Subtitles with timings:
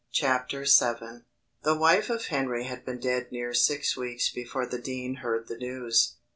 [0.11, 1.25] CHAPTER VII.
[1.61, 5.57] The wife of Henry had been dead near six weeks before the dean heard the
[5.59, 6.15] news.